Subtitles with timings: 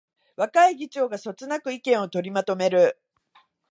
[0.35, 2.99] 若い議長がそつなく意見を取りまとめる